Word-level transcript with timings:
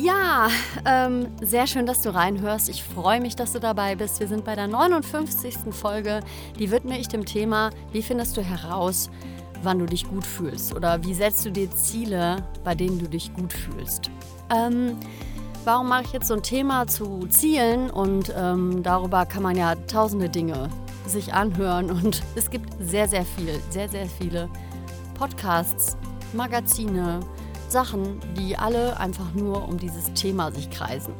Ja, 0.00 0.48
ähm, 0.84 1.26
sehr 1.40 1.66
schön, 1.66 1.84
dass 1.84 2.02
du 2.02 2.14
reinhörst. 2.14 2.68
Ich 2.68 2.84
freue 2.84 3.20
mich, 3.20 3.34
dass 3.34 3.54
du 3.54 3.58
dabei 3.58 3.96
bist. 3.96 4.20
Wir 4.20 4.28
sind 4.28 4.44
bei 4.44 4.54
der 4.54 4.68
59. 4.68 5.56
Folge. 5.72 6.20
Die 6.56 6.70
widme 6.70 6.96
ich 7.00 7.08
dem 7.08 7.24
Thema, 7.24 7.70
wie 7.90 8.02
findest 8.02 8.36
du 8.36 8.42
heraus, 8.42 9.10
wann 9.64 9.80
du 9.80 9.86
dich 9.86 10.08
gut 10.08 10.24
fühlst? 10.24 10.72
Oder 10.72 11.02
wie 11.02 11.14
setzt 11.14 11.44
du 11.44 11.50
dir 11.50 11.68
Ziele, 11.72 12.44
bei 12.62 12.76
denen 12.76 13.00
du 13.00 13.08
dich 13.08 13.34
gut 13.34 13.52
fühlst? 13.52 14.08
Ähm, 14.54 14.96
warum 15.64 15.88
mache 15.88 16.04
ich 16.04 16.12
jetzt 16.12 16.28
so 16.28 16.34
ein 16.34 16.44
Thema 16.44 16.86
zu 16.86 17.26
Zielen? 17.26 17.90
Und 17.90 18.32
ähm, 18.38 18.84
darüber 18.84 19.26
kann 19.26 19.42
man 19.42 19.56
ja 19.56 19.74
tausende 19.74 20.28
Dinge 20.28 20.68
sich 21.08 21.34
anhören. 21.34 21.90
Und 21.90 22.22
es 22.36 22.52
gibt 22.52 22.72
sehr, 22.80 23.08
sehr 23.08 23.24
viel, 23.24 23.60
sehr, 23.70 23.88
sehr 23.88 24.06
viele 24.06 24.48
Podcasts, 25.18 25.96
Magazine, 26.34 27.18
Sachen, 27.70 28.20
die 28.36 28.56
alle 28.56 28.98
einfach 28.98 29.32
nur 29.34 29.68
um 29.68 29.78
dieses 29.78 30.12
Thema 30.14 30.52
sich 30.52 30.70
kreisen. 30.70 31.14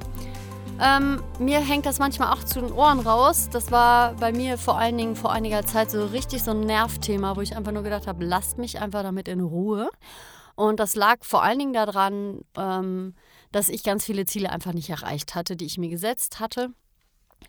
Ähm, 0.81 1.23
mir 1.41 1.59
hängt 1.59 1.87
das 1.87 1.99
manchmal 1.99 2.33
auch 2.33 2.45
zu 2.45 2.61
den 2.61 2.73
Ohren 2.73 3.01
raus. 3.01 3.49
Das 3.51 3.73
war 3.73 4.15
bei 4.15 4.33
mir 4.33 4.59
vor 4.59 4.79
allen 4.79 4.97
Dingen 4.97 5.17
vor 5.17 5.33
einiger 5.33 5.67
Zeit 5.67 5.91
so 5.91 6.07
richtig 6.07 6.45
so 6.45 6.53
ein 6.53 6.61
Nervthema, 6.61 7.37
wo 7.37 7.41
ich 7.41 7.57
einfach 7.57 7.73
nur 7.73 7.83
gedacht 7.83 8.07
habe, 8.07 8.25
lasst 8.25 8.59
mich 8.59 8.81
einfach 8.81 9.03
damit 9.03 9.27
in 9.27 9.41
Ruhe. 9.41 9.91
Und 10.55 10.79
das 10.81 10.95
lag 10.95 11.19
vor 11.23 11.43
allen 11.43 11.59
Dingen 11.59 11.73
daran, 11.73 12.41
ähm, 12.57 13.15
dass 13.53 13.69
ich 13.69 13.83
ganz 13.83 14.05
viele 14.05 14.25
Ziele 14.25 14.51
einfach 14.51 14.73
nicht 14.73 14.91
erreicht 14.91 15.35
hatte, 15.35 15.57
die 15.57 15.67
ich 15.67 15.79
mir 15.79 15.89
gesetzt 15.89 16.39
hatte. 16.41 16.71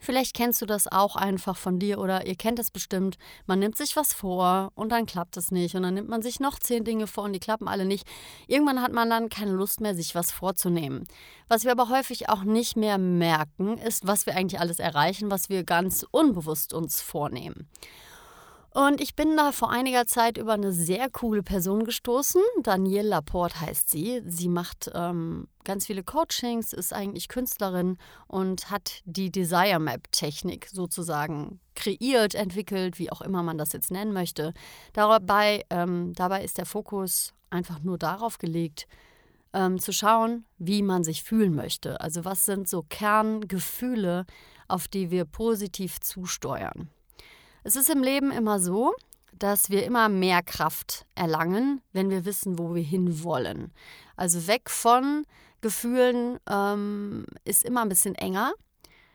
Vielleicht 0.00 0.34
kennst 0.34 0.62
du 0.62 0.66
das 0.66 0.86
auch 0.86 1.16
einfach 1.16 1.56
von 1.56 1.78
dir 1.78 1.98
oder 1.98 2.26
ihr 2.26 2.36
kennt 2.36 2.58
es 2.58 2.70
bestimmt. 2.70 3.18
Man 3.46 3.58
nimmt 3.58 3.76
sich 3.76 3.96
was 3.96 4.12
vor 4.12 4.70
und 4.74 4.90
dann 4.90 5.04
klappt 5.04 5.36
es 5.36 5.50
nicht. 5.50 5.74
Und 5.74 5.82
dann 5.82 5.94
nimmt 5.94 6.08
man 6.08 6.22
sich 6.22 6.40
noch 6.40 6.58
zehn 6.58 6.84
Dinge 6.84 7.06
vor 7.06 7.24
und 7.24 7.32
die 7.32 7.40
klappen 7.40 7.68
alle 7.68 7.84
nicht. 7.84 8.06
Irgendwann 8.46 8.82
hat 8.82 8.92
man 8.92 9.10
dann 9.10 9.28
keine 9.28 9.52
Lust 9.52 9.80
mehr, 9.80 9.94
sich 9.94 10.14
was 10.14 10.30
vorzunehmen. 10.30 11.04
Was 11.48 11.64
wir 11.64 11.72
aber 11.72 11.88
häufig 11.88 12.28
auch 12.28 12.44
nicht 12.44 12.76
mehr 12.76 12.98
merken, 12.98 13.76
ist, 13.78 14.06
was 14.06 14.26
wir 14.26 14.36
eigentlich 14.36 14.60
alles 14.60 14.78
erreichen, 14.78 15.30
was 15.30 15.48
wir 15.48 15.64
ganz 15.64 16.06
unbewusst 16.10 16.72
uns 16.72 17.00
vornehmen. 17.00 17.68
Und 18.72 19.00
ich 19.00 19.16
bin 19.16 19.36
da 19.36 19.50
vor 19.50 19.70
einiger 19.70 20.06
Zeit 20.06 20.38
über 20.38 20.52
eine 20.52 20.70
sehr 20.70 21.10
coole 21.10 21.42
Person 21.42 21.84
gestoßen. 21.84 22.40
Danielle 22.62 23.08
Laporte 23.08 23.60
heißt 23.60 23.90
sie. 23.90 24.22
Sie 24.24 24.48
macht 24.48 24.90
ähm, 24.94 25.48
ganz 25.64 25.86
viele 25.86 26.04
Coachings, 26.04 26.72
ist 26.72 26.92
eigentlich 26.92 27.26
Künstlerin 27.26 27.98
und 28.28 28.70
hat 28.70 29.00
die 29.04 29.32
Desire 29.32 29.80
Map 29.80 30.12
Technik 30.12 30.68
sozusagen 30.70 31.58
kreiert, 31.74 32.36
entwickelt, 32.36 33.00
wie 33.00 33.10
auch 33.10 33.22
immer 33.22 33.42
man 33.42 33.58
das 33.58 33.72
jetzt 33.72 33.90
nennen 33.90 34.12
möchte. 34.12 34.52
Dabei, 34.92 35.64
ähm, 35.70 36.12
dabei 36.14 36.44
ist 36.44 36.56
der 36.56 36.66
Fokus 36.66 37.34
einfach 37.50 37.82
nur 37.82 37.98
darauf 37.98 38.38
gelegt, 38.38 38.86
ähm, 39.52 39.80
zu 39.80 39.92
schauen, 39.92 40.44
wie 40.58 40.82
man 40.82 41.02
sich 41.02 41.24
fühlen 41.24 41.56
möchte. 41.56 42.00
Also 42.00 42.24
was 42.24 42.44
sind 42.44 42.68
so 42.68 42.84
Kerngefühle, 42.88 44.26
auf 44.68 44.86
die 44.86 45.10
wir 45.10 45.24
positiv 45.24 45.98
zusteuern. 45.98 46.88
Es 47.62 47.76
ist 47.76 47.90
im 47.90 48.02
Leben 48.02 48.30
immer 48.30 48.58
so, 48.58 48.94
dass 49.32 49.70
wir 49.70 49.84
immer 49.84 50.08
mehr 50.08 50.42
Kraft 50.42 51.06
erlangen, 51.14 51.80
wenn 51.92 52.10
wir 52.10 52.24
wissen, 52.24 52.58
wo 52.58 52.74
wir 52.74 52.82
hinwollen. 52.82 53.72
Also 54.16 54.46
weg 54.46 54.70
von 54.70 55.24
Gefühlen 55.60 56.38
ähm, 56.48 57.26
ist 57.44 57.64
immer 57.64 57.82
ein 57.82 57.88
bisschen 57.88 58.14
enger, 58.14 58.52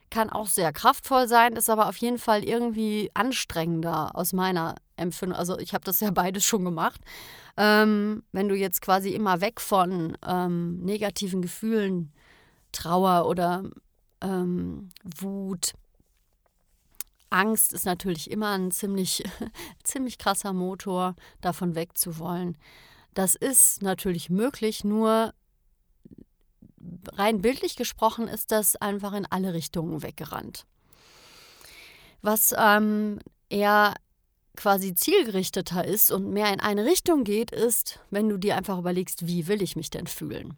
kann 0.09 0.29
auch 0.29 0.47
sehr 0.47 0.71
kraftvoll 0.71 1.27
sein, 1.27 1.53
ist 1.53 1.69
aber 1.69 1.89
auf 1.89 1.97
jeden 1.97 2.19
Fall 2.19 2.43
irgendwie 2.43 3.09
anstrengender 3.13 4.15
aus 4.15 4.33
meiner 4.33 4.75
Empfindung. 4.95 5.37
Also 5.37 5.57
ich 5.59 5.73
habe 5.73 5.83
das 5.83 5.99
ja 5.99 6.11
beides 6.13 6.45
schon 6.45 6.65
gemacht. 6.65 7.01
Ähm, 7.57 8.23
wenn 8.31 8.49
du 8.49 8.55
jetzt 8.55 8.81
quasi 8.81 9.09
immer 9.09 9.41
weg 9.41 9.61
von 9.61 10.17
ähm, 10.27 10.77
negativen 10.77 11.41
Gefühlen, 11.41 12.11
Trauer 12.71 13.27
oder 13.27 13.63
ähm, 14.21 14.89
Wut, 15.03 15.73
Angst 17.35 17.73
ist 17.73 17.85
natürlich 17.85 18.31
immer 18.31 18.51
ein 18.51 18.71
ziemlich, 18.71 19.23
ziemlich 19.83 20.17
krasser 20.17 20.53
Motor, 20.53 21.15
davon 21.41 21.75
wegzuwollen. 21.75 22.57
Das 23.13 23.35
ist 23.35 23.81
natürlich 23.81 24.29
möglich, 24.29 24.83
nur 24.83 25.33
rein 27.13 27.41
bildlich 27.41 27.75
gesprochen 27.75 28.27
ist 28.27 28.51
das 28.51 28.75
einfach 28.75 29.13
in 29.13 29.25
alle 29.25 29.53
Richtungen 29.53 30.01
weggerannt. 30.01 30.65
Was 32.21 32.53
ähm, 32.57 33.19
eher 33.49 33.95
quasi 34.55 34.95
zielgerichteter 34.95 35.85
ist 35.85 36.11
und 36.11 36.29
mehr 36.31 36.53
in 36.53 36.59
eine 36.59 36.85
Richtung 36.85 37.23
geht, 37.23 37.51
ist, 37.51 37.99
wenn 38.09 38.29
du 38.29 38.37
dir 38.37 38.55
einfach 38.55 38.79
überlegst, 38.79 39.27
wie 39.27 39.47
will 39.47 39.61
ich 39.61 39.75
mich 39.75 39.89
denn 39.89 40.07
fühlen? 40.07 40.57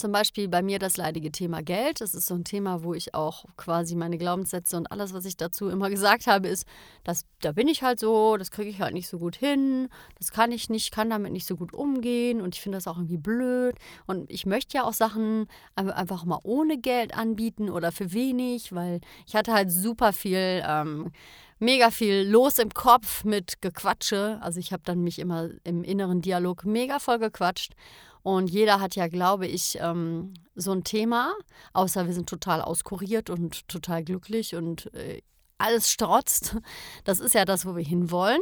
Zum 0.00 0.12
Beispiel 0.12 0.48
bei 0.48 0.62
mir 0.62 0.78
das 0.78 0.96
leidige 0.96 1.30
Thema 1.30 1.62
Geld. 1.62 2.00
Das 2.00 2.14
ist 2.14 2.26
so 2.26 2.34
ein 2.34 2.44
Thema, 2.44 2.82
wo 2.82 2.94
ich 2.94 3.14
auch 3.14 3.44
quasi 3.58 3.94
meine 3.94 4.16
Glaubenssätze 4.16 4.78
und 4.78 4.90
alles, 4.90 5.12
was 5.12 5.26
ich 5.26 5.36
dazu 5.36 5.68
immer 5.68 5.90
gesagt 5.90 6.26
habe, 6.26 6.48
ist, 6.48 6.66
dass 7.04 7.26
da 7.42 7.52
bin 7.52 7.68
ich 7.68 7.82
halt 7.82 7.98
so, 8.00 8.38
das 8.38 8.50
kriege 8.50 8.70
ich 8.70 8.80
halt 8.80 8.94
nicht 8.94 9.08
so 9.08 9.18
gut 9.18 9.36
hin, 9.36 9.90
das 10.18 10.32
kann 10.32 10.52
ich 10.52 10.70
nicht, 10.70 10.90
kann 10.90 11.10
damit 11.10 11.32
nicht 11.32 11.46
so 11.46 11.54
gut 11.54 11.74
umgehen 11.74 12.40
und 12.40 12.54
ich 12.54 12.62
finde 12.62 12.78
das 12.78 12.86
auch 12.86 12.96
irgendwie 12.96 13.18
blöd. 13.18 13.76
Und 14.06 14.30
ich 14.30 14.46
möchte 14.46 14.78
ja 14.78 14.84
auch 14.84 14.94
Sachen 14.94 15.48
einfach 15.74 16.24
mal 16.24 16.40
ohne 16.44 16.78
Geld 16.78 17.14
anbieten 17.14 17.68
oder 17.68 17.92
für 17.92 18.14
wenig, 18.14 18.74
weil 18.74 19.02
ich 19.26 19.36
hatte 19.36 19.52
halt 19.52 19.70
super 19.70 20.14
viel. 20.14 20.62
Ähm, 20.66 21.12
mega 21.60 21.90
viel 21.90 22.28
los 22.28 22.58
im 22.58 22.70
Kopf 22.74 23.24
mit 23.24 23.62
Gequatsche. 23.62 24.38
Also 24.42 24.58
ich 24.58 24.72
habe 24.72 24.82
dann 24.84 25.02
mich 25.02 25.18
immer 25.18 25.48
im 25.64 25.84
inneren 25.84 26.22
Dialog 26.22 26.64
mega 26.64 26.98
voll 26.98 27.18
gequatscht. 27.18 27.74
Und 28.22 28.50
jeder 28.50 28.80
hat 28.80 28.96
ja, 28.96 29.08
glaube 29.08 29.46
ich, 29.46 29.78
ähm, 29.80 30.34
so 30.54 30.72
ein 30.72 30.84
Thema, 30.84 31.32
außer 31.72 32.06
wir 32.06 32.12
sind 32.12 32.28
total 32.28 32.60
auskuriert 32.60 33.30
und 33.30 33.66
total 33.68 34.04
glücklich 34.04 34.54
und 34.54 34.92
äh, 34.94 35.22
alles 35.58 35.90
strotzt. 35.90 36.56
Das 37.04 37.20
ist 37.20 37.34
ja 37.34 37.44
das, 37.44 37.64
wo 37.64 37.76
wir 37.76 37.84
hinwollen. 37.84 38.40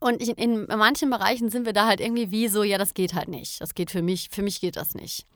Und 0.00 0.22
ich, 0.22 0.36
in 0.38 0.66
manchen 0.66 1.10
Bereichen 1.10 1.50
sind 1.50 1.66
wir 1.66 1.72
da 1.72 1.86
halt 1.86 2.00
irgendwie 2.00 2.30
wie 2.30 2.48
so, 2.48 2.62
ja, 2.62 2.78
das 2.78 2.94
geht 2.94 3.14
halt 3.14 3.28
nicht. 3.28 3.60
Das 3.60 3.74
geht 3.74 3.90
für 3.90 4.02
mich, 4.02 4.28
für 4.30 4.42
mich 4.42 4.60
geht 4.60 4.76
das 4.76 4.94
nicht. 4.94 5.26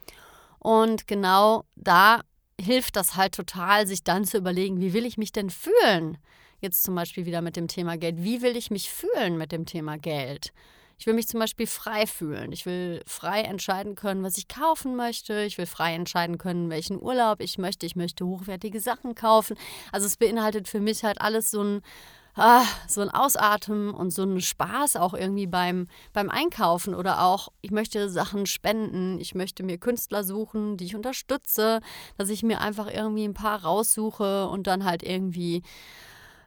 Und 0.59 1.07
genau 1.07 1.65
da 1.77 2.23
hilft 2.61 2.97
das 2.97 3.17
halt 3.17 3.35
total, 3.35 3.87
sich 3.87 4.03
dann 4.03 4.25
zu 4.25 4.37
überlegen, 4.37 4.81
wie 4.81 4.93
will 4.93 5.07
ich 5.07 5.17
mich 5.17 5.33
denn 5.33 5.51
fühlen? 5.51 6.19
Jetzt 6.61 6.83
zum 6.83 6.95
Beispiel 6.95 7.27
wieder 7.27 7.41
mit 7.41 7.57
dem 7.57 7.69
Thema 7.69 7.97
Geld. 7.97 8.17
Wie 8.23 8.43
will 8.43 8.57
ich 8.57 8.71
mich 8.71 8.91
fühlen 8.91 9.39
mit 9.39 9.53
dem 9.53 9.65
Thema 9.65 9.97
Geld? 9.97 10.53
Ich 10.99 11.07
will 11.07 11.15
mich 11.15 11.29
zum 11.29 11.39
Beispiel 11.39 11.69
frei 11.69 12.07
fühlen. 12.07 12.51
Ich 12.51 12.67
will 12.67 13.01
frei 13.07 13.43
entscheiden 13.43 13.95
können, 13.95 14.25
was 14.25 14.37
ich 14.37 14.49
kaufen 14.49 14.97
möchte. 14.97 15.43
Ich 15.43 15.57
will 15.57 15.67
frei 15.67 15.95
entscheiden 15.95 16.39
können, 16.39 16.71
welchen 16.71 17.01
Urlaub 17.01 17.41
ich 17.41 17.57
möchte. 17.57 17.87
Ich 17.87 17.95
möchte 17.95 18.27
hochwertige 18.27 18.81
Sachen 18.81 19.15
kaufen. 19.15 19.57
Also 19.93 20.07
es 20.07 20.17
beinhaltet 20.17 20.67
für 20.67 20.81
mich 20.81 21.05
halt 21.05 21.21
alles 21.21 21.53
so 21.53 21.63
ein 21.63 21.83
ah, 22.39 22.65
so 22.87 23.01
ein 23.01 23.11
Ausatmen 23.11 23.91
und 23.91 24.11
so 24.11 24.23
ein 24.23 24.41
Spaß 24.41 24.97
auch 24.97 25.15
irgendwie 25.15 25.47
beim, 25.47 25.89
beim 26.13 26.31
Einkaufen 26.31 26.95
oder 26.95 27.23
auch, 27.23 27.49
ich 27.61 27.71
möchte 27.71 28.09
Sachen 28.09 28.47
spenden, 28.47 29.19
ich 29.21 29.35
möchte 29.35 29.63
mir 29.65 29.79
Künstler 29.79 30.25
suchen, 30.25 30.77
die 30.77 30.85
ich 30.85 30.97
unterstütze, 30.97 31.81
dass 32.17 32.29
ich 32.29 32.43
mir 32.43 32.61
einfach 32.61 32.89
irgendwie 32.93 33.25
ein 33.25 33.35
paar 33.35 33.65
raussuche 33.65 34.49
und 34.49 34.67
dann 34.67 34.85
halt 34.85 35.03
irgendwie 35.03 35.63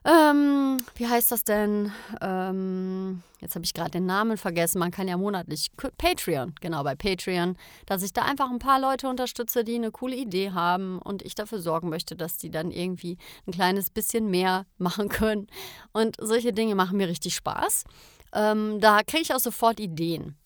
ähm, 0.04 0.84
wie 0.96 1.06
heißt 1.06 1.30
das 1.30 1.44
denn? 1.44 1.92
Ähm, 2.20 3.22
jetzt 3.40 3.54
habe 3.54 3.64
ich 3.64 3.72
gerade 3.72 3.92
den 3.92 4.06
Namen 4.06 4.36
vergessen. 4.36 4.78
Man 4.78 4.90
kann 4.90 5.06
ja 5.06 5.16
monatlich 5.16 5.70
Patreon, 5.76 6.54
genau 6.60 6.82
bei 6.82 6.94
Patreon, 6.94 7.56
dass 7.86 8.02
ich 8.02 8.12
da 8.12 8.22
einfach 8.22 8.50
ein 8.50 8.58
paar 8.58 8.80
Leute 8.80 9.08
unterstütze, 9.08 9.62
die 9.62 9.76
eine 9.76 9.92
coole 9.92 10.16
Idee 10.16 10.50
haben 10.50 10.98
und 10.98 11.22
ich 11.22 11.34
dafür 11.34 11.60
sorgen 11.60 11.88
möchte, 11.88 12.16
dass 12.16 12.36
die 12.36 12.50
dann 12.50 12.72
irgendwie 12.72 13.16
ein 13.46 13.52
kleines 13.52 13.90
bisschen 13.90 14.28
mehr 14.28 14.66
machen 14.78 15.08
können. 15.08 15.46
Und 15.92 16.16
solche 16.20 16.52
Dinge 16.52 16.74
machen 16.74 16.96
mir 16.96 17.08
richtig 17.08 17.34
Spaß. 17.36 17.84
Ähm, 18.32 18.80
da 18.80 19.02
kriege 19.02 19.22
ich 19.22 19.34
auch 19.34 19.40
sofort 19.40 19.78
Ideen. 19.78 20.36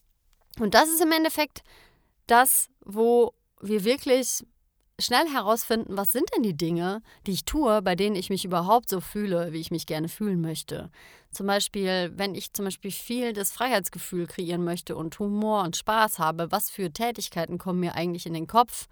Und 0.58 0.74
das 0.74 0.88
ist 0.88 1.02
im 1.02 1.12
Endeffekt 1.12 1.62
das, 2.26 2.68
wo 2.84 3.32
wir 3.60 3.84
wirklich 3.84 4.44
schnell 4.98 5.26
herausfinden, 5.28 5.96
was 5.96 6.12
sind 6.12 6.28
denn 6.34 6.42
die 6.42 6.56
Dinge, 6.56 7.02
die 7.26 7.32
ich 7.32 7.44
tue, 7.44 7.82
bei 7.82 7.94
denen 7.94 8.16
ich 8.16 8.30
mich 8.30 8.44
überhaupt 8.44 8.88
so 8.88 9.00
fühle, 9.00 9.52
wie 9.52 9.60
ich 9.60 9.70
mich 9.70 9.86
gerne 9.86 10.08
fühlen 10.08 10.40
möchte. 10.40 10.90
Zum 11.30 11.46
Beispiel, 11.46 12.12
wenn 12.16 12.34
ich 12.34 12.52
zum 12.54 12.64
Beispiel 12.64 12.90
viel 12.90 13.32
das 13.34 13.52
Freiheitsgefühl 13.52 14.26
kreieren 14.26 14.64
möchte 14.64 14.96
und 14.96 15.18
Humor 15.18 15.64
und 15.64 15.76
Spaß 15.76 16.18
habe, 16.18 16.50
was 16.50 16.70
für 16.70 16.90
Tätigkeiten 16.90 17.58
kommen 17.58 17.80
mir 17.80 17.94
eigentlich 17.94 18.26
in 18.26 18.34
den 18.34 18.46
Kopf, 18.46 18.86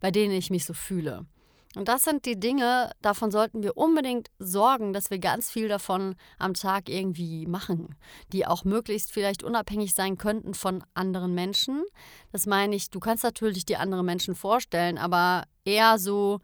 bei 0.00 0.10
denen 0.10 0.32
ich 0.32 0.50
mich 0.50 0.64
so 0.64 0.72
fühle. 0.72 1.26
Und 1.76 1.86
das 1.86 2.02
sind 2.02 2.26
die 2.26 2.38
Dinge, 2.38 2.90
davon 3.00 3.30
sollten 3.30 3.62
wir 3.62 3.76
unbedingt 3.76 4.28
sorgen, 4.40 4.92
dass 4.92 5.10
wir 5.10 5.20
ganz 5.20 5.50
viel 5.50 5.68
davon 5.68 6.16
am 6.38 6.54
Tag 6.54 6.88
irgendwie 6.88 7.46
machen, 7.46 7.94
die 8.32 8.44
auch 8.44 8.64
möglichst 8.64 9.12
vielleicht 9.12 9.44
unabhängig 9.44 9.94
sein 9.94 10.18
könnten 10.18 10.54
von 10.54 10.82
anderen 10.94 11.32
Menschen. 11.32 11.84
Das 12.32 12.46
meine 12.46 12.74
ich, 12.74 12.90
du 12.90 12.98
kannst 12.98 13.22
natürlich 13.22 13.64
die 13.66 13.76
anderen 13.76 14.04
Menschen 14.04 14.34
vorstellen, 14.34 14.98
aber 14.98 15.44
eher 15.64 16.00
so 16.00 16.40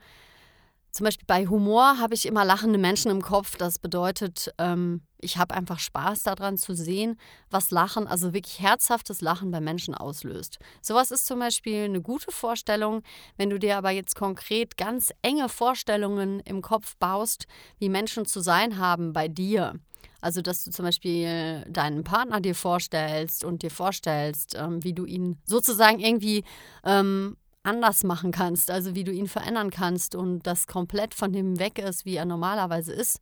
zum 0.97 1.05
Beispiel 1.05 1.27
bei 1.27 1.47
Humor 1.47 1.99
habe 1.99 2.15
ich 2.15 2.25
immer 2.25 2.45
lachende 2.45 2.79
Menschen 2.79 3.11
im 3.11 3.21
Kopf. 3.21 3.57
Das 3.59 3.79
bedeutet, 3.79 4.51
ähm, 4.57 5.03
ich 5.19 5.37
habe 5.37 5.55
einfach 5.55 5.79
Spaß 5.79 6.23
daran 6.23 6.57
zu 6.57 6.75
sehen, 6.75 7.19
was 7.51 7.71
Lachen, 7.71 8.07
also 8.07 8.33
wirklich 8.33 8.61
herzhaftes 8.61 9.21
Lachen 9.21 9.51
bei 9.51 9.61
Menschen 9.61 9.95
auslöst. 9.95 10.59
Sowas 10.81 11.11
ist 11.11 11.27
zum 11.27 11.39
Beispiel 11.39 11.85
eine 11.85 12.01
gute 12.01 12.33
Vorstellung. 12.33 13.03
Wenn 13.37 13.51
du 13.51 13.59
dir 13.59 13.77
aber 13.77 13.91
jetzt 13.91 14.17
konkret 14.17 14.79
ganz 14.79 15.13
enge 15.21 15.51
Vorstellungen 15.51 16.41
im 16.41 16.63
Kopf 16.63 16.97
baust, 16.97 17.47
wie 17.79 17.91
Menschen 17.91 18.25
zu 18.25 18.41
sein 18.41 18.79
haben 18.79 19.13
bei 19.13 19.29
dir, 19.29 19.75
also, 20.23 20.41
dass 20.41 20.65
du 20.65 20.71
zum 20.71 20.87
Beispiel 20.87 21.65
deinen 21.69 22.03
Partner 22.03 22.41
dir 22.41 22.55
vorstellst 22.55 23.45
und 23.45 23.63
dir 23.63 23.71
vorstellst, 23.71 24.57
ähm, 24.59 24.83
wie 24.83 24.95
du 24.95 25.05
ihn 25.05 25.39
sozusagen 25.45 26.01
irgendwie 26.01 26.43
ähm, 26.85 27.37
anders 27.67 28.05
machen 28.05 28.33
kannst, 28.33 28.71
also 28.71 28.95
wie 28.95 29.05
du 29.05 29.13
ihn 29.13 29.27
verändern 29.27 29.71
kannst 29.71 30.15
und 30.15 30.47
das 30.47 30.67
komplett 30.67 31.15
von 31.15 31.33
dem 31.33 31.59
weg 31.59 31.79
ist, 31.79 32.05
wie 32.05 32.17
er 32.17 32.25
normalerweise 32.25 32.93
ist. 32.93 33.21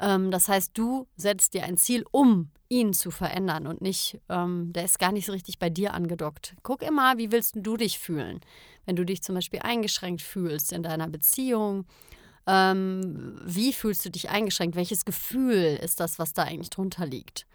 Ähm, 0.00 0.30
das 0.30 0.48
heißt, 0.48 0.76
du 0.76 1.06
setzt 1.16 1.54
dir 1.54 1.64
ein 1.64 1.76
Ziel, 1.76 2.04
um 2.10 2.50
ihn 2.68 2.92
zu 2.92 3.10
verändern 3.10 3.66
und 3.66 3.80
nicht, 3.80 4.20
ähm, 4.28 4.72
der 4.72 4.84
ist 4.84 4.98
gar 4.98 5.12
nicht 5.12 5.26
so 5.26 5.32
richtig 5.32 5.58
bei 5.58 5.70
dir 5.70 5.94
angedockt. 5.94 6.54
Guck 6.62 6.82
immer, 6.82 7.16
wie 7.18 7.32
willst 7.32 7.54
du 7.56 7.76
dich 7.76 7.98
fühlen, 7.98 8.40
wenn 8.84 8.96
du 8.96 9.04
dich 9.04 9.22
zum 9.22 9.34
Beispiel 9.34 9.60
eingeschränkt 9.60 10.22
fühlst 10.22 10.72
in 10.72 10.82
deiner 10.82 11.08
Beziehung. 11.08 11.86
Ähm, 12.46 13.40
wie 13.44 13.72
fühlst 13.72 14.04
du 14.04 14.10
dich 14.10 14.30
eingeschränkt? 14.30 14.76
Welches 14.76 15.04
Gefühl 15.04 15.78
ist 15.82 16.00
das, 16.00 16.18
was 16.18 16.32
da 16.32 16.42
eigentlich 16.42 16.70
drunter 16.70 17.06
liegt? 17.06 17.46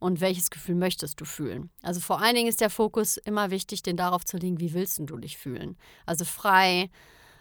Und 0.00 0.20
welches 0.20 0.50
Gefühl 0.50 0.74
möchtest 0.74 1.20
du 1.20 1.24
fühlen. 1.24 1.70
Also 1.82 2.00
vor 2.00 2.20
allen 2.20 2.34
Dingen 2.34 2.48
ist 2.48 2.60
der 2.60 2.70
Fokus 2.70 3.16
immer 3.18 3.50
wichtig, 3.50 3.82
den 3.82 3.96
darauf 3.96 4.24
zu 4.24 4.38
legen, 4.38 4.58
wie 4.58 4.74
willst 4.74 4.98
du 4.98 5.16
dich 5.18 5.38
fühlen. 5.38 5.76
Also 6.06 6.24
frei, 6.24 6.90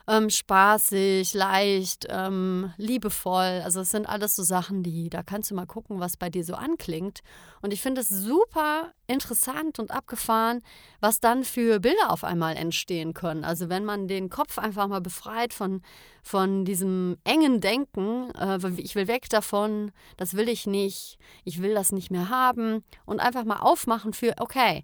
ähm, 0.09 0.31
spaßig, 0.31 1.35
leicht, 1.35 2.07
ähm, 2.09 2.73
liebevoll. 2.77 3.61
Also 3.63 3.81
es 3.81 3.91
sind 3.91 4.09
alles 4.09 4.35
so 4.35 4.41
Sachen, 4.41 4.81
die, 4.81 5.07
da 5.07 5.21
kannst 5.21 5.51
du 5.51 5.56
mal 5.56 5.67
gucken, 5.67 6.00
was 6.00 6.17
bei 6.17 6.31
dir 6.31 6.44
so 6.44 6.56
anklingt. 6.56 7.19
Und 7.61 7.71
ich 7.73 7.81
finde 7.81 8.01
es 8.01 8.09
super 8.09 8.91
interessant 9.06 9.77
und 9.77 9.91
abgefahren, 9.91 10.61
was 11.00 11.19
dann 11.19 11.44
für 11.44 11.79
Bilder 11.79 12.09
auf 12.09 12.23
einmal 12.23 12.56
entstehen 12.57 13.13
können. 13.13 13.44
Also 13.44 13.69
wenn 13.69 13.85
man 13.85 14.07
den 14.07 14.29
Kopf 14.29 14.57
einfach 14.57 14.88
mal 14.88 15.01
befreit 15.01 15.53
von, 15.53 15.83
von 16.23 16.65
diesem 16.65 17.17
engen 17.23 17.61
Denken, 17.61 18.31
äh, 18.31 18.57
ich 18.77 18.95
will 18.95 19.07
weg 19.07 19.29
davon, 19.29 19.91
das 20.17 20.33
will 20.33 20.50
ich 20.50 20.65
nicht, 20.65 21.19
ich 21.44 21.61
will 21.61 21.75
das 21.75 21.91
nicht 21.91 22.09
mehr 22.09 22.29
haben 22.29 22.83
und 23.06 23.19
einfach 23.19 23.44
mal 23.44 23.59
aufmachen 23.59 24.13
für, 24.13 24.33
okay, 24.39 24.83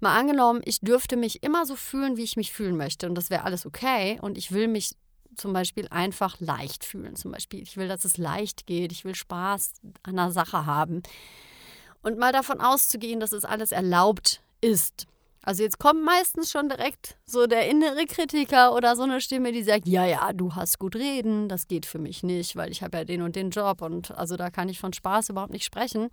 Mal 0.00 0.18
angenommen, 0.18 0.62
ich 0.64 0.80
dürfte 0.80 1.16
mich 1.16 1.42
immer 1.42 1.66
so 1.66 1.76
fühlen, 1.76 2.16
wie 2.16 2.24
ich 2.24 2.36
mich 2.36 2.52
fühlen 2.52 2.76
möchte 2.76 3.06
und 3.06 3.14
das 3.14 3.30
wäre 3.30 3.44
alles 3.44 3.66
okay 3.66 4.18
und 4.22 4.38
ich 4.38 4.50
will 4.52 4.66
mich 4.66 4.96
zum 5.36 5.52
Beispiel 5.52 5.86
einfach 5.88 6.40
leicht 6.40 6.84
fühlen. 6.84 7.16
Zum 7.16 7.32
Beispiel, 7.32 7.62
ich 7.62 7.76
will, 7.76 7.88
dass 7.88 8.04
es 8.04 8.16
leicht 8.16 8.66
geht, 8.66 8.92
ich 8.92 9.04
will 9.04 9.14
Spaß 9.14 9.74
an 10.02 10.16
der 10.16 10.30
Sache 10.30 10.66
haben. 10.66 11.02
Und 12.02 12.18
mal 12.18 12.32
davon 12.32 12.60
auszugehen, 12.60 13.20
dass 13.20 13.32
es 13.32 13.44
alles 13.44 13.72
erlaubt 13.72 14.40
ist. 14.60 15.06
Also 15.42 15.62
jetzt 15.62 15.78
kommt 15.78 16.04
meistens 16.04 16.50
schon 16.50 16.68
direkt 16.68 17.16
so 17.24 17.46
der 17.46 17.68
innere 17.68 18.04
Kritiker 18.04 18.74
oder 18.74 18.94
so 18.94 19.04
eine 19.04 19.20
Stimme, 19.22 19.52
die 19.52 19.62
sagt, 19.62 19.88
ja, 19.88 20.04
ja, 20.04 20.32
du 20.34 20.54
hast 20.54 20.78
gut 20.78 20.96
reden, 20.96 21.48
das 21.48 21.66
geht 21.66 21.86
für 21.86 21.98
mich 21.98 22.22
nicht, 22.22 22.56
weil 22.56 22.70
ich 22.70 22.82
habe 22.82 22.98
ja 22.98 23.04
den 23.04 23.22
und 23.22 23.36
den 23.36 23.50
Job 23.50 23.80
und 23.80 24.10
also 24.10 24.36
da 24.36 24.50
kann 24.50 24.68
ich 24.68 24.78
von 24.78 24.92
Spaß 24.92 25.30
überhaupt 25.30 25.52
nicht 25.52 25.64
sprechen. 25.64 26.08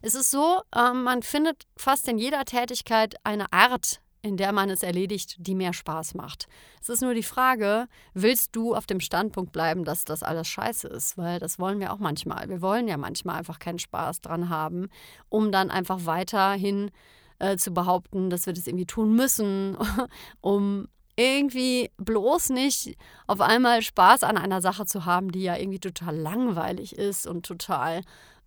Es 0.00 0.14
ist 0.14 0.30
so, 0.30 0.62
äh, 0.74 0.92
man 0.92 1.22
findet 1.22 1.66
fast 1.76 2.06
in 2.06 2.18
jeder 2.18 2.44
Tätigkeit 2.44 3.16
eine 3.24 3.52
Art, 3.52 4.00
in 4.22 4.36
der 4.36 4.52
man 4.52 4.70
es 4.70 4.82
erledigt, 4.84 5.36
die 5.38 5.54
mehr 5.54 5.72
Spaß 5.72 6.14
macht. 6.14 6.46
Es 6.80 6.88
ist 6.88 7.02
nur 7.02 7.14
die 7.14 7.22
Frage, 7.22 7.88
willst 8.14 8.54
du 8.54 8.74
auf 8.74 8.86
dem 8.86 9.00
Standpunkt 9.00 9.52
bleiben, 9.52 9.84
dass 9.84 10.04
das 10.04 10.22
alles 10.22 10.46
scheiße 10.48 10.88
ist? 10.88 11.18
Weil 11.18 11.40
das 11.40 11.58
wollen 11.58 11.80
wir 11.80 11.92
auch 11.92 11.98
manchmal. 11.98 12.48
Wir 12.48 12.62
wollen 12.62 12.88
ja 12.88 12.96
manchmal 12.96 13.36
einfach 13.36 13.58
keinen 13.58 13.78
Spaß 13.78 14.20
dran 14.20 14.48
haben, 14.48 14.88
um 15.28 15.52
dann 15.52 15.70
einfach 15.70 16.00
weiterhin 16.04 16.90
äh, 17.38 17.56
zu 17.56 17.72
behaupten, 17.72 18.30
dass 18.30 18.46
wir 18.46 18.52
das 18.52 18.66
irgendwie 18.66 18.86
tun 18.86 19.14
müssen, 19.14 19.76
um 20.40 20.88
irgendwie 21.16 21.90
bloß 21.96 22.50
nicht 22.50 22.96
auf 23.26 23.40
einmal 23.40 23.82
Spaß 23.82 24.22
an 24.22 24.38
einer 24.38 24.60
Sache 24.60 24.86
zu 24.86 25.04
haben, 25.04 25.32
die 25.32 25.42
ja 25.42 25.56
irgendwie 25.56 25.80
total 25.80 26.16
langweilig 26.16 26.96
ist 26.96 27.26
und 27.26 27.44
total 27.44 28.02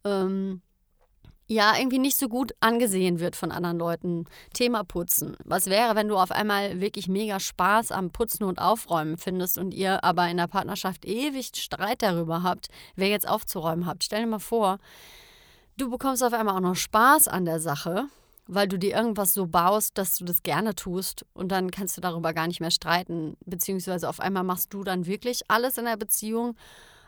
ähm, 0.05 0.61
ja 1.47 1.73
irgendwie 1.77 1.99
nicht 1.99 2.17
so 2.17 2.29
gut 2.29 2.53
angesehen 2.61 3.19
wird 3.19 3.35
von 3.35 3.51
anderen 3.51 3.77
Leuten. 3.77 4.25
Thema 4.53 4.85
Putzen. 4.85 5.35
Was 5.43 5.65
wäre, 5.65 5.95
wenn 5.95 6.07
du 6.07 6.15
auf 6.15 6.31
einmal 6.31 6.79
wirklich 6.79 7.09
mega 7.09 7.41
Spaß 7.41 7.91
am 7.91 8.09
Putzen 8.11 8.45
und 8.45 8.57
Aufräumen 8.57 9.17
findest 9.17 9.57
und 9.57 9.73
ihr 9.73 10.01
aber 10.05 10.29
in 10.29 10.37
der 10.37 10.47
Partnerschaft 10.47 11.03
ewig 11.03 11.51
Streit 11.55 12.01
darüber 12.01 12.41
habt, 12.41 12.69
wer 12.95 13.09
jetzt 13.09 13.27
aufzuräumen 13.27 13.85
habt? 13.85 14.05
Stell 14.05 14.21
dir 14.21 14.27
mal 14.27 14.39
vor, 14.39 14.77
du 15.75 15.89
bekommst 15.89 16.23
auf 16.23 16.31
einmal 16.31 16.55
auch 16.55 16.61
noch 16.61 16.75
Spaß 16.75 17.27
an 17.27 17.43
der 17.43 17.59
Sache 17.59 18.05
weil 18.53 18.67
du 18.67 18.77
dir 18.77 18.95
irgendwas 18.95 19.33
so 19.33 19.47
baust, 19.47 19.97
dass 19.97 20.17
du 20.17 20.25
das 20.25 20.43
gerne 20.43 20.75
tust 20.75 21.25
und 21.33 21.53
dann 21.53 21.71
kannst 21.71 21.95
du 21.95 22.01
darüber 22.01 22.33
gar 22.33 22.47
nicht 22.47 22.59
mehr 22.59 22.71
streiten, 22.71 23.37
beziehungsweise 23.45 24.09
auf 24.09 24.19
einmal 24.19 24.43
machst 24.43 24.73
du 24.73 24.83
dann 24.83 25.05
wirklich 25.05 25.41
alles 25.47 25.77
in 25.77 25.85
der 25.85 25.95
Beziehung 25.95 26.57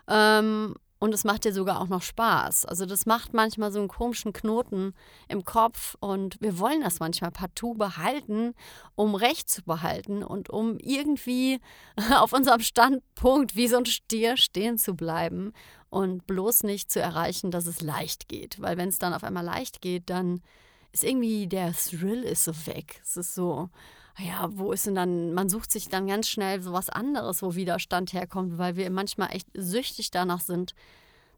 ähm, 0.08 0.74
und 1.00 1.12
es 1.12 1.24
macht 1.24 1.44
dir 1.44 1.52
sogar 1.52 1.82
auch 1.82 1.88
noch 1.88 2.00
Spaß. 2.00 2.64
Also 2.64 2.86
das 2.86 3.04
macht 3.04 3.34
manchmal 3.34 3.70
so 3.72 3.78
einen 3.78 3.88
komischen 3.88 4.32
Knoten 4.32 4.94
im 5.28 5.44
Kopf 5.44 5.96
und 6.00 6.40
wir 6.40 6.58
wollen 6.58 6.80
das 6.80 6.98
manchmal 6.98 7.30
partout 7.30 7.74
behalten, 7.74 8.54
um 8.94 9.14
Recht 9.14 9.50
zu 9.50 9.62
behalten 9.64 10.22
und 10.22 10.48
um 10.48 10.78
irgendwie 10.78 11.60
auf 12.16 12.32
unserem 12.32 12.60
Standpunkt 12.60 13.54
wie 13.54 13.68
so 13.68 13.76
ein 13.76 13.86
Stier 13.86 14.38
stehen 14.38 14.78
zu 14.78 14.94
bleiben 14.94 15.52
und 15.90 16.26
bloß 16.26 16.62
nicht 16.62 16.90
zu 16.90 17.00
erreichen, 17.00 17.50
dass 17.50 17.66
es 17.66 17.82
leicht 17.82 18.30
geht. 18.30 18.62
Weil 18.62 18.78
wenn 18.78 18.88
es 18.88 18.98
dann 18.98 19.12
auf 19.12 19.24
einmal 19.24 19.44
leicht 19.44 19.82
geht, 19.82 20.08
dann 20.08 20.40
ist 20.94 21.04
irgendwie 21.04 21.48
der 21.48 21.72
Thrill 21.72 22.22
ist 22.22 22.44
so 22.44 22.52
weg. 22.66 23.00
Es 23.02 23.16
ist 23.16 23.34
so, 23.34 23.68
ja, 24.16 24.48
wo 24.52 24.70
ist 24.72 24.86
denn 24.86 24.94
dann, 24.94 25.34
man 25.34 25.48
sucht 25.48 25.72
sich 25.72 25.88
dann 25.88 26.06
ganz 26.06 26.28
schnell 26.28 26.62
so 26.62 26.72
was 26.72 26.88
anderes, 26.88 27.42
wo 27.42 27.56
Widerstand 27.56 28.12
herkommt, 28.12 28.58
weil 28.58 28.76
wir 28.76 28.88
manchmal 28.90 29.34
echt 29.34 29.48
süchtig 29.54 30.12
danach 30.12 30.40
sind, 30.40 30.74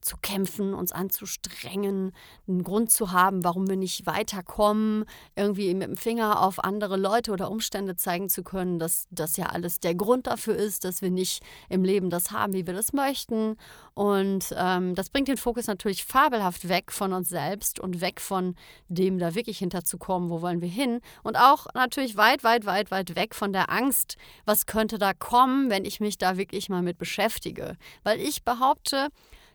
zu 0.06 0.16
kämpfen, 0.16 0.72
uns 0.72 0.92
anzustrengen, 0.92 2.12
einen 2.48 2.62
Grund 2.62 2.90
zu 2.90 3.12
haben, 3.12 3.44
warum 3.44 3.68
wir 3.68 3.76
nicht 3.76 4.06
weiterkommen, 4.06 5.04
irgendwie 5.34 5.74
mit 5.74 5.88
dem 5.88 5.96
Finger 5.96 6.42
auf 6.42 6.62
andere 6.62 6.96
Leute 6.96 7.32
oder 7.32 7.50
Umstände 7.50 7.96
zeigen 7.96 8.28
zu 8.28 8.42
können, 8.42 8.78
dass 8.78 9.06
das 9.10 9.36
ja 9.36 9.46
alles 9.46 9.80
der 9.80 9.94
Grund 9.94 10.26
dafür 10.28 10.56
ist, 10.56 10.84
dass 10.84 11.02
wir 11.02 11.10
nicht 11.10 11.42
im 11.68 11.84
Leben 11.84 12.08
das 12.08 12.30
haben, 12.30 12.52
wie 12.52 12.66
wir 12.66 12.74
das 12.74 12.92
möchten. 12.92 13.56
Und 13.94 14.54
ähm, 14.56 14.94
das 14.94 15.10
bringt 15.10 15.28
den 15.28 15.36
Fokus 15.36 15.66
natürlich 15.66 16.04
fabelhaft 16.04 16.68
weg 16.68 16.92
von 16.92 17.12
uns 17.12 17.28
selbst 17.28 17.80
und 17.80 18.00
weg 18.00 18.20
von 18.20 18.54
dem, 18.88 19.18
da 19.18 19.34
wirklich 19.34 19.58
hinterzukommen, 19.58 20.30
wo 20.30 20.40
wollen 20.40 20.60
wir 20.60 20.68
hin. 20.68 21.00
Und 21.24 21.36
auch 21.36 21.66
natürlich 21.74 22.16
weit, 22.16 22.44
weit, 22.44 22.64
weit, 22.64 22.90
weit 22.90 23.16
weg 23.16 23.34
von 23.34 23.52
der 23.52 23.70
Angst, 23.70 24.16
was 24.44 24.66
könnte 24.66 24.98
da 24.98 25.12
kommen, 25.14 25.68
wenn 25.68 25.84
ich 25.84 25.98
mich 25.98 26.16
da 26.16 26.36
wirklich 26.36 26.68
mal 26.68 26.82
mit 26.82 26.98
beschäftige. 26.98 27.76
Weil 28.04 28.20
ich 28.20 28.44
behaupte, 28.44 29.08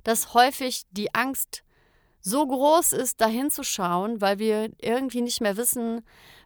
dass 0.03 0.33
häufig 0.33 0.83
die 0.91 1.13
Angst 1.13 1.63
so 2.21 2.45
groß 2.45 2.93
ist, 2.93 3.21
dahin 3.21 3.49
zu 3.49 3.63
schauen, 3.63 4.21
weil 4.21 4.39
wir 4.39 4.69
irgendwie 4.79 5.21
nicht 5.21 5.41
mehr 5.41 5.57
wissen, 5.57 6.01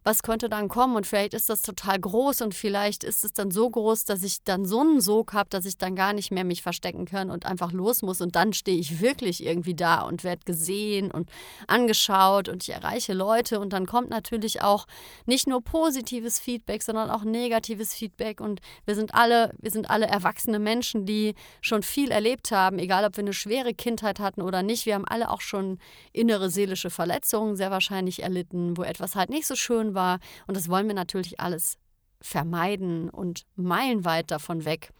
was 0.05 0.21
könnte 0.21 0.49
dann 0.49 0.69
kommen. 0.69 0.95
Und 0.95 1.07
vielleicht 1.07 1.33
ist 1.33 1.49
das 1.49 1.63
total 1.63 1.99
groß 1.99 2.41
und 2.41 2.53
vielleicht 2.53 3.03
ist 3.03 3.25
es 3.25 3.33
dann 3.33 3.49
so 3.51 3.69
groß, 3.69 4.05
dass 4.05 4.23
ich 4.23 4.43
dann 4.43 4.63
so 4.65 4.81
einen 4.81 5.01
Sog 5.01 5.33
habe, 5.33 5.49
dass 5.49 5.65
ich 5.65 5.77
dann 5.77 5.95
gar 5.95 6.13
nicht 6.13 6.31
mehr 6.31 6.43
mich 6.43 6.61
verstecken 6.61 7.05
kann 7.05 7.31
und 7.31 7.45
einfach 7.45 7.71
los 7.71 8.03
muss. 8.03 8.21
Und 8.21 8.35
dann 8.35 8.53
stehe 8.53 8.77
ich 8.77 9.01
wirklich 9.01 9.43
irgendwie 9.43 9.73
da 9.73 10.01
und 10.01 10.23
werde 10.23 10.45
gesehen 10.45 11.11
und 11.11 11.29
angeschaut 11.67 12.47
und 12.47 12.63
ich 12.63 12.69
erreiche 12.69 13.13
Leute. 13.13 13.59
Und 13.59 13.73
dann 13.73 13.87
kommt 13.87 14.11
natürlich 14.11 14.61
auch 14.61 14.85
nicht 15.25 15.47
nur 15.47 15.61
positives 15.63 16.39
Feedback, 16.39 16.83
sondern 16.83 17.09
auch 17.09 17.23
negatives 17.23 17.95
Feedback. 17.95 18.39
Und 18.39 18.61
wir 18.85 18.93
sind 18.93 19.15
alle, 19.15 19.53
wir 19.59 19.71
sind 19.71 19.89
alle 19.89 20.05
erwachsene 20.05 20.59
Menschen, 20.59 21.07
die 21.07 21.33
schon 21.61 21.81
viel 21.81 22.11
erlebt 22.11 22.51
haben, 22.51 22.77
egal 22.77 23.05
ob 23.05 23.17
wir 23.17 23.23
eine 23.23 23.33
schwere 23.33 23.73
Kindheit 23.73 24.19
hatten 24.19 24.43
oder 24.43 24.61
nicht. 24.61 24.85
Wir 24.85 24.93
haben 24.93 25.07
alle 25.07 25.31
auch 25.31 25.41
schon 25.41 25.64
innere 26.11 26.49
seelische 26.49 26.89
Verletzungen 26.89 27.55
sehr 27.55 27.71
wahrscheinlich 27.71 28.23
erlitten, 28.23 28.77
wo 28.77 28.83
etwas 28.83 29.15
halt 29.15 29.29
nicht 29.29 29.47
so 29.47 29.55
schön 29.55 29.93
war. 29.93 30.19
Und 30.47 30.57
das 30.57 30.69
wollen 30.69 30.87
wir 30.87 30.95
natürlich 30.95 31.39
alles 31.39 31.77
vermeiden 32.21 33.09
und 33.09 33.45
meilenweit 33.55 34.31
davon 34.31 34.65
weg. 34.65 34.91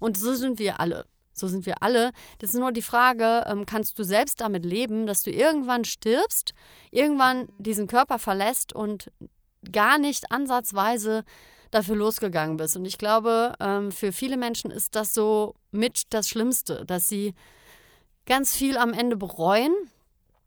Und 0.00 0.18
so 0.18 0.34
sind 0.34 0.58
wir 0.58 0.80
alle. 0.80 1.06
So 1.32 1.48
sind 1.48 1.64
wir 1.64 1.82
alle. 1.82 2.12
Das 2.38 2.50
ist 2.50 2.60
nur 2.60 2.72
die 2.72 2.82
Frage, 2.82 3.44
ähm, 3.46 3.64
kannst 3.64 3.98
du 3.98 4.04
selbst 4.04 4.40
damit 4.40 4.64
leben, 4.64 5.06
dass 5.06 5.22
du 5.22 5.30
irgendwann 5.30 5.84
stirbst, 5.84 6.52
irgendwann 6.90 7.48
diesen 7.58 7.86
Körper 7.86 8.18
verlässt 8.18 8.72
und 8.74 9.10
gar 9.70 9.98
nicht 9.98 10.30
ansatzweise 10.30 11.24
dafür 11.70 11.96
losgegangen 11.96 12.58
bist. 12.58 12.76
Und 12.76 12.84
ich 12.84 12.98
glaube, 12.98 13.54
ähm, 13.58 13.92
für 13.92 14.12
viele 14.12 14.36
Menschen 14.36 14.70
ist 14.70 14.94
das 14.94 15.14
so 15.14 15.54
mit 15.70 16.02
das 16.10 16.28
Schlimmste, 16.28 16.84
dass 16.84 17.08
sie 17.08 17.34
ganz 18.26 18.54
viel 18.54 18.76
am 18.76 18.92
Ende 18.92 19.16
bereuen, 19.16 19.72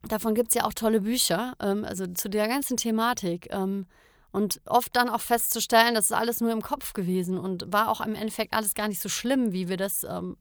Davon 0.07 0.35
gibt 0.35 0.49
es 0.49 0.55
ja 0.55 0.65
auch 0.65 0.73
tolle 0.73 1.01
Bücher, 1.01 1.53
ähm, 1.59 1.83
also 1.83 2.05
zu 2.07 2.29
der 2.29 2.47
ganzen 2.47 2.77
Thematik. 2.77 3.47
Ähm, 3.51 3.87
und 4.31 4.59
oft 4.65 4.93
dann 4.95 5.09
auch 5.09 5.21
festzustellen, 5.21 5.95
das 5.95 6.05
ist 6.05 6.11
alles 6.11 6.41
nur 6.41 6.51
im 6.51 6.61
Kopf 6.61 6.93
gewesen 6.93 7.37
und 7.37 7.71
war 7.71 7.89
auch 7.89 8.01
im 8.01 8.15
Endeffekt 8.15 8.53
alles 8.53 8.73
gar 8.73 8.89
nicht 8.89 9.01
so 9.01 9.07
schlimm, 9.07 9.53
wie 9.53 9.69
wir 9.69 9.77
das 9.77 10.03
ähm, 10.03 10.35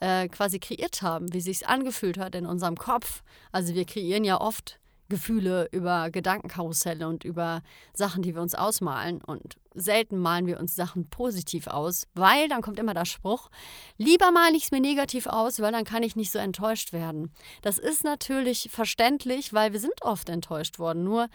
äh, 0.00 0.28
quasi 0.28 0.58
kreiert 0.58 1.00
haben, 1.00 1.32
wie 1.32 1.40
sich 1.40 1.66
angefühlt 1.66 2.18
hat 2.18 2.34
in 2.34 2.44
unserem 2.44 2.76
Kopf. 2.76 3.22
Also 3.50 3.74
wir 3.74 3.86
kreieren 3.86 4.24
ja 4.24 4.38
oft 4.38 4.78
Gefühle 5.12 5.68
über 5.72 6.10
Gedankenkarusselle 6.10 7.06
und 7.06 7.22
über 7.22 7.60
Sachen, 7.92 8.22
die 8.22 8.34
wir 8.34 8.40
uns 8.40 8.54
ausmalen. 8.54 9.22
Und 9.22 9.56
selten 9.74 10.16
malen 10.16 10.46
wir 10.46 10.58
uns 10.58 10.74
Sachen 10.74 11.10
positiv 11.10 11.66
aus, 11.66 12.06
weil 12.14 12.48
dann 12.48 12.62
kommt 12.62 12.78
immer 12.78 12.94
der 12.94 13.04
Spruch, 13.04 13.50
lieber 13.98 14.30
male 14.32 14.56
ich 14.56 14.64
es 14.64 14.70
mir 14.70 14.80
negativ 14.80 15.26
aus, 15.26 15.60
weil 15.60 15.70
dann 15.70 15.84
kann 15.84 16.02
ich 16.02 16.16
nicht 16.16 16.32
so 16.32 16.38
enttäuscht 16.38 16.94
werden. 16.94 17.30
Das 17.60 17.76
ist 17.76 18.04
natürlich 18.04 18.70
verständlich, 18.72 19.52
weil 19.52 19.74
wir 19.74 19.80
sind 19.80 20.00
oft 20.00 20.30
enttäuscht 20.30 20.78
worden. 20.78 21.04
Nur 21.04 21.28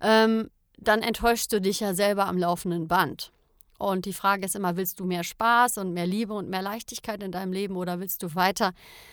ähm, 0.00 0.48
dann 0.78 1.02
enttäuschst 1.02 1.52
du 1.52 1.60
dich 1.60 1.80
ja 1.80 1.92
selber 1.92 2.26
am 2.26 2.38
laufenden 2.38 2.86
Band. 2.86 3.32
Und 3.78 4.04
die 4.04 4.12
Frage 4.12 4.46
ist 4.46 4.54
immer, 4.54 4.76
willst 4.76 5.00
du 5.00 5.04
mehr 5.04 5.24
Spaß 5.24 5.78
und 5.78 5.92
mehr 5.92 6.06
Liebe 6.06 6.32
und 6.32 6.48
mehr 6.48 6.62
Leichtigkeit 6.62 7.22
in 7.22 7.32
deinem 7.32 7.52
Leben 7.52 7.76
oder 7.76 7.98
willst 7.98 8.22
du 8.22 8.34
weiter 8.34 8.72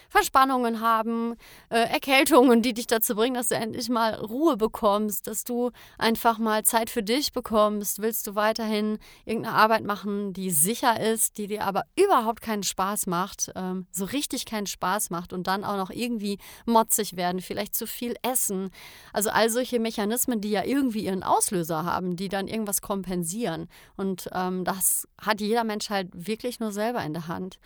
Verspannungen 0.09 0.81
haben, 0.81 1.35
äh, 1.69 1.89
Erkältungen, 1.89 2.61
die 2.61 2.73
dich 2.73 2.85
dazu 2.85 3.15
bringen, 3.15 3.35
dass 3.35 3.47
du 3.47 3.55
endlich 3.55 3.89
mal 3.89 4.13
Ruhe 4.13 4.57
bekommst, 4.57 5.25
dass 5.25 5.45
du 5.45 5.71
einfach 5.97 6.37
mal 6.37 6.63
Zeit 6.63 6.89
für 6.89 7.01
dich 7.01 7.31
bekommst? 7.31 8.01
Willst 8.01 8.27
du 8.27 8.35
weiterhin 8.35 8.99
irgendeine 9.25 9.55
Arbeit 9.55 9.83
machen, 9.83 10.33
die 10.33 10.51
sicher 10.51 10.99
ist, 10.99 11.37
die 11.37 11.47
dir 11.47 11.63
aber 11.63 11.83
überhaupt 11.95 12.41
keinen 12.41 12.63
Spaß 12.63 13.07
macht, 13.07 13.51
ähm, 13.55 13.87
so 13.91 14.05
richtig 14.05 14.45
keinen 14.45 14.67
Spaß 14.67 15.09
macht 15.11 15.31
und 15.33 15.47
dann 15.47 15.63
auch 15.63 15.77
noch 15.77 15.89
irgendwie 15.89 16.37
motzig 16.65 17.15
werden, 17.15 17.41
vielleicht 17.41 17.73
zu 17.73 17.87
viel 17.87 18.15
essen? 18.21 18.69
Also 19.13 19.29
all 19.29 19.49
solche 19.49 19.79
Mechanismen, 19.79 20.41
die 20.41 20.51
ja 20.51 20.65
irgendwie 20.65 21.05
ihren 21.05 21.23
Auslöser 21.23 21.85
haben, 21.85 22.15
die 22.15 22.29
dann 22.29 22.47
irgendwas 22.47 22.81
kompensieren. 22.81 23.67
Und 23.95 24.29
ähm, 24.33 24.50
das 24.63 25.07
hat 25.19 25.41
jeder 25.41 25.63
Mensch 25.63 25.89
halt 25.89 26.09
wirklich 26.13 26.59
nur 26.59 26.71
selber 26.71 27.03
in 27.03 27.13
der 27.13 27.27
Hand. 27.27 27.59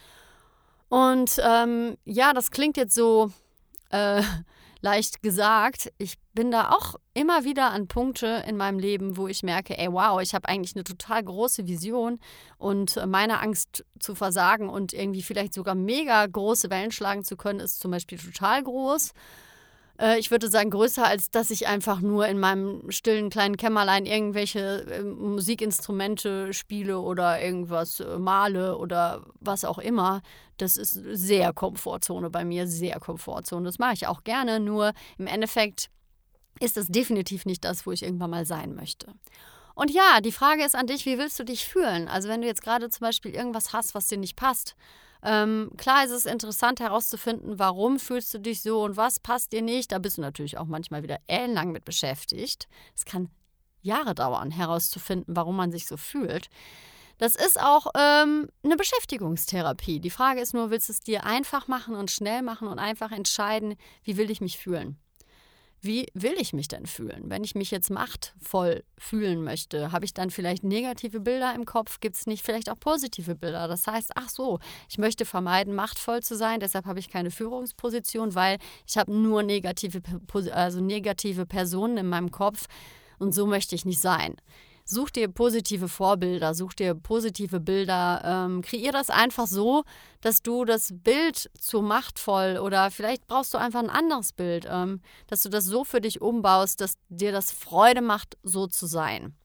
Und 0.90 1.40
ähm, 1.44 1.98
ja, 2.06 2.34
das 2.34 2.52
klingt 2.52 2.78
jetzt 2.78 2.96
so 2.96 3.32
äh, 3.90 4.22
leicht 4.82 5.24
gesagt. 5.24 5.92
Ich 5.98 6.18
bin 6.34 6.52
da 6.52 6.70
auch 6.70 6.96
immer 7.14 7.44
wieder 7.44 7.72
an 7.72 7.88
Punkte 7.88 8.44
in 8.48 8.56
meinem 8.56 8.78
Leben, 8.78 9.18
wo 9.18 9.28
ich 9.28 9.42
merke, 9.42 9.78
ey, 9.78 9.92
wow, 9.92 10.22
ich 10.22 10.36
habe 10.36 10.48
eigentlich 10.48 10.76
eine 10.76 10.84
total 10.84 11.24
große 11.24 11.66
Vision 11.66 12.20
und 12.58 13.00
meine 13.08 13.42
Angst 13.42 13.84
zu 14.00 14.14
versagen 14.14 14.70
und 14.70 14.94
irgendwie 14.94 15.24
vielleicht 15.24 15.54
sogar 15.54 15.76
mega 15.76 16.26
große 16.26 16.70
Wellen 16.70 16.92
schlagen 16.92 17.24
zu 17.24 17.36
können, 17.36 17.60
ist 17.60 17.80
zum 17.80 17.92
Beispiel 17.92 18.20
total 18.20 18.64
groß. 18.64 19.12
Äh, 20.00 20.20
ich 20.20 20.32
würde 20.32 20.50
sagen, 20.50 20.70
größer, 20.70 21.06
als 21.06 21.30
dass 21.30 21.52
ich 21.52 21.68
einfach 21.68 22.02
nur 22.02 22.28
in 22.28 22.40
meinem 22.40 22.90
stillen 22.92 23.30
kleinen 23.30 23.58
Kämmerlein 23.58 24.06
irgendwelche 24.06 24.86
äh, 24.92 25.04
Musikinstrumente 25.04 26.54
spiele 26.54 27.00
oder 27.00 27.42
irgendwas 27.42 28.00
äh, 28.00 28.18
male 28.18 28.78
oder 28.78 29.26
was 29.40 29.66
auch 29.66 29.78
immer. 29.78 30.22
Das 30.58 30.78
ist 30.78 30.94
sehr 30.94 31.54
Komfortzone 31.54 32.30
bei 32.30 32.46
mir, 32.46 32.68
sehr 32.68 33.00
Komfortzone. 33.00 33.66
Das 33.66 33.80
mache 33.80 33.94
ich 33.94 34.08
auch 34.08 34.24
gerne, 34.24 34.60
nur 34.60 34.94
im 35.18 35.28
Endeffekt 35.28 35.90
ist 36.60 36.78
das 36.78 36.88
definitiv 36.88 37.46
nicht 37.46 37.66
das, 37.66 37.86
wo 37.86 37.92
ich 37.92 38.04
irgendwann 38.04 38.30
mal 38.30 38.46
sein 38.46 38.76
möchte. 38.76 39.08
Und 39.76 39.92
ja, 39.92 40.22
die 40.22 40.32
Frage 40.32 40.64
ist 40.64 40.76
an 40.76 40.88
dich, 40.88 41.06
wie 41.06 41.18
willst 41.18 41.38
du 41.38 41.44
dich 41.44 41.66
fühlen? 41.66 42.08
Also 42.08 42.30
wenn 42.30 42.42
du 42.42 42.48
jetzt 42.48 42.64
gerade 42.64 42.90
zum 42.90 43.02
Beispiel 43.02 43.36
irgendwas 43.36 43.74
hast, 43.74 43.94
was 43.94 44.08
dir 44.08 44.18
nicht 44.18 44.38
passt, 44.38 44.76
ähm, 45.24 45.72
klar 45.78 46.06
ist 46.06 46.12
es 46.12 46.26
interessant 46.26 46.80
herauszufinden, 46.80 47.60
warum 47.60 48.00
fühlst 48.00 48.34
du 48.34 48.40
dich 48.40 48.62
so 48.62 48.84
und 48.84 48.98
was 48.98 49.20
passt 49.20 49.52
dir 49.52 49.62
nicht. 49.62 49.92
Da 49.92 50.00
bist 50.00 50.18
du 50.18 50.22
natürlich 50.22 50.58
auch 50.58 50.66
manchmal 50.66 51.04
wieder 51.04 51.20
ellenlang 51.28 51.72
mit 51.72 51.86
beschäftigt. 51.86 52.68
Es 52.96 53.06
kann 53.06 53.30
Jahre 53.82 54.16
dauern, 54.16 54.52
herauszufinden, 54.52 55.36
warum 55.36 55.56
man 55.56 55.72
sich 55.72 55.88
so 55.88 55.98
fühlt. 55.98 56.50
Das 57.18 57.36
ist 57.36 57.60
auch 57.60 57.88
ähm, 57.98 58.50
eine 58.64 58.76
Beschäftigungstherapie. 58.76 60.00
Die 60.00 60.10
Frage 60.10 60.42
ist 60.42 60.54
nur, 60.54 60.70
willst 60.70 60.90
du 60.90 60.94
es 60.94 61.00
dir 61.00 61.24
einfach 61.24 61.68
machen 61.68 61.96
und 61.96 62.12
schnell 62.12 62.42
machen 62.42 62.68
und 62.68 62.78
einfach 62.80 63.12
entscheiden, 63.12 63.76
wie 64.04 64.18
will 64.18 64.30
ich 64.30 64.42
mich 64.42 64.58
fühlen? 64.58 64.98
Wie 65.86 66.08
will 66.14 66.36
ich 66.40 66.54
mich 66.54 66.68
denn 66.68 66.86
fühlen? 66.86 67.30
Wenn 67.30 67.44
ich 67.44 67.56
mich 67.56 67.72
jetzt 67.72 67.90
machtvoll 67.90 68.84
fühlen 68.98 69.44
möchte, 69.44 69.92
habe 69.92 70.06
ich 70.06 70.14
dann 70.14 70.30
vielleicht 70.30 70.64
negative 70.64 71.20
Bilder 71.20 71.54
im 71.54 71.66
Kopf? 71.66 72.00
Gibt 72.00 72.16
es 72.16 72.28
nicht 72.28 72.46
vielleicht 72.46 72.70
auch 72.70 72.80
positive 72.80 73.36
Bilder? 73.36 73.68
Das 73.68 73.88
heißt, 73.88 74.12
ach 74.16 74.30
so, 74.30 74.60
ich 74.90 74.98
möchte 74.98 75.26
vermeiden, 75.26 75.76
machtvoll 75.76 76.22
zu 76.22 76.36
sein, 76.36 76.60
deshalb 76.60 76.86
habe 76.86 77.00
ich 77.00 77.10
keine 77.10 77.32
Führungsposition, 77.32 78.36
weil 78.36 78.58
ich 78.88 78.98
habe 78.98 79.14
nur 79.14 79.44
negative, 79.44 80.02
also 80.52 80.82
negative 80.82 81.46
Personen 81.46 81.98
in 81.98 82.08
meinem 82.08 82.32
Kopf 82.32 82.66
und 83.20 83.34
so 83.34 83.46
möchte 83.46 83.76
ich 83.76 83.86
nicht 83.86 84.02
sein. 84.02 84.36
Such 84.88 85.10
dir 85.10 85.28
positive 85.30 85.88
Vorbilder, 85.88 86.54
such 86.54 86.76
dir 86.76 86.94
positive 86.94 87.60
Bilder, 87.60 88.22
ähm, 88.24 88.62
kreier 88.62 88.92
das 88.92 89.10
einfach 89.10 89.48
so, 89.48 89.84
dass 90.22 90.44
du 90.44 90.64
das 90.64 90.94
Bild 90.94 91.50
zu 91.60 91.82
machtvoll 91.82 92.60
oder 92.62 92.92
vielleicht 92.92 93.26
brauchst 93.26 93.56
du 93.56 93.58
einfach 93.58 93.80
ein 93.80 93.90
anderes 93.90 94.32
Bild, 94.32 94.68
ähm, 94.70 95.02
dass 95.26 95.42
du 95.42 95.50
das 95.50 95.66
so 95.66 95.84
für 95.84 96.02
dich 96.02 96.22
umbaust, 96.22 96.82
dass 96.82 96.98
dir 97.10 97.32
das 97.32 97.52
Freude 97.52 98.02
macht, 98.02 98.38
so 98.44 98.68
zu 98.68 98.86
sein. 98.86 99.36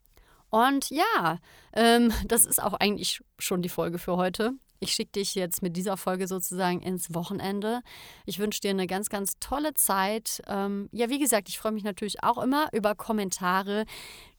Und 0.50 0.90
ja, 0.90 1.38
ähm, 1.72 2.12
das 2.26 2.44
ist 2.44 2.62
auch 2.62 2.74
eigentlich 2.74 3.22
schon 3.38 3.62
die 3.62 3.70
Folge 3.70 3.98
für 3.98 4.18
heute. 4.18 4.52
Ich 4.80 4.92
schicke 4.92 5.12
dich 5.12 5.34
jetzt 5.34 5.62
mit 5.62 5.76
dieser 5.76 5.96
Folge 5.98 6.26
sozusagen 6.26 6.80
ins 6.80 7.14
Wochenende. 7.14 7.82
Ich 8.24 8.38
wünsche 8.38 8.60
dir 8.60 8.70
eine 8.70 8.86
ganz, 8.86 9.10
ganz 9.10 9.34
tolle 9.38 9.74
Zeit. 9.74 10.42
Ähm, 10.48 10.88
ja, 10.90 11.10
wie 11.10 11.18
gesagt, 11.18 11.50
ich 11.50 11.58
freue 11.58 11.72
mich 11.72 11.84
natürlich 11.84 12.22
auch 12.24 12.42
immer 12.42 12.68
über 12.72 12.94
Kommentare 12.94 13.84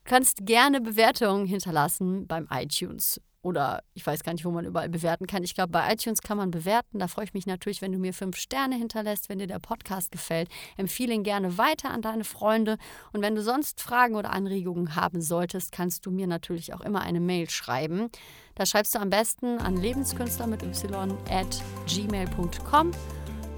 kannst 0.04 0.44
gerne 0.44 0.80
Bewertungen 0.80 1.46
hinterlassen 1.46 2.26
beim 2.26 2.48
iTunes. 2.50 3.20
Oder 3.42 3.82
ich 3.94 4.06
weiß 4.06 4.22
gar 4.22 4.32
nicht, 4.32 4.44
wo 4.44 4.50
man 4.50 4.64
überall 4.64 4.88
bewerten 4.88 5.26
kann. 5.26 5.42
Ich 5.42 5.54
glaube, 5.54 5.72
bei 5.72 5.92
iTunes 5.92 6.22
kann 6.22 6.36
man 6.36 6.50
bewerten. 6.50 7.00
Da 7.00 7.08
freue 7.08 7.24
ich 7.24 7.34
mich 7.34 7.46
natürlich, 7.46 7.82
wenn 7.82 7.92
du 7.92 7.98
mir 7.98 8.14
fünf 8.14 8.36
Sterne 8.36 8.76
hinterlässt, 8.76 9.28
wenn 9.28 9.40
dir 9.40 9.48
der 9.48 9.58
Podcast 9.58 10.12
gefällt. 10.12 10.48
Empfehle 10.76 11.12
ihn 11.12 11.24
gerne 11.24 11.58
weiter 11.58 11.90
an 11.90 12.02
deine 12.02 12.24
Freunde. 12.24 12.78
Und 13.12 13.20
wenn 13.22 13.34
du 13.34 13.42
sonst 13.42 13.80
Fragen 13.80 14.14
oder 14.14 14.30
Anregungen 14.30 14.94
haben 14.94 15.20
solltest, 15.20 15.72
kannst 15.72 16.06
du 16.06 16.12
mir 16.12 16.28
natürlich 16.28 16.72
auch 16.72 16.80
immer 16.80 17.02
eine 17.02 17.20
Mail 17.20 17.50
schreiben. 17.50 18.10
Da 18.54 18.64
schreibst 18.64 18.94
du 18.94 19.00
am 19.00 19.10
besten 19.10 19.58
an 19.58 19.76
lebenskünstler 19.76 20.46
mit 20.46 20.62
y 20.62 21.12
at 21.28 21.62
gmail.com. 21.86 22.92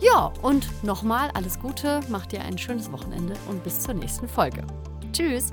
Ja, 0.01 0.33
und 0.43 0.67
nochmal 0.83 1.31
alles 1.35 1.59
Gute, 1.61 2.01
mach 2.09 2.27
dir 2.27 2.43
ein 2.43 2.59
schönes 2.59 2.91
Wochenende 2.91 3.35
und 3.49 3.63
bis 3.65 3.81
zur 3.81 3.95
nächsten 3.95 4.29
Folge. 4.29 4.67
Tschüss! 5.13 5.51